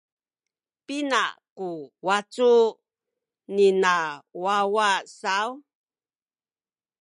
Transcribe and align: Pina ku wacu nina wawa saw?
Pina 0.85 1.21
ku 1.57 1.69
wacu 2.05 2.51
nina 3.55 3.93
wawa 4.43 4.87
saw? 5.19 5.47